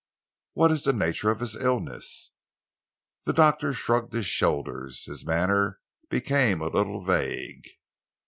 "What 0.53 0.71
is 0.71 0.81
the 0.81 0.93
nature 0.93 1.29
of 1.29 1.41
his 1.41 1.55
illness?" 1.55 2.31
The 3.27 3.33
doctor 3.33 3.71
shrugged 3.71 4.13
his 4.13 4.25
shoulders. 4.25 5.05
His 5.05 5.23
manner 5.23 5.79
became 6.09 6.59
a 6.59 6.69
little 6.69 7.01
vague. 7.01 7.67